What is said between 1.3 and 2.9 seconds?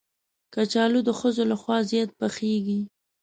لخوا زیات پخېږي